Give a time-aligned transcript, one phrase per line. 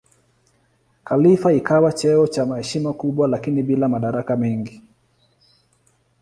[1.03, 4.81] Khalifa ikawa cheo cha heshima kubwa lakini bila madaraka mengi.